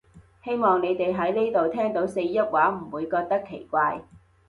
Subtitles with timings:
[0.43, 4.01] 希望你哋喺呢度聽到四邑話唔會覺得奇怪